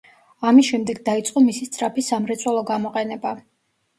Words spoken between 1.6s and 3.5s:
სწრაფი სამრეწველო გამოყენება.